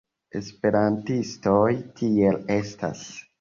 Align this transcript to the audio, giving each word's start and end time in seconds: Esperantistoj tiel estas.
Esperantistoj 0.37 1.69
tiel 2.01 2.41
estas. 2.57 3.07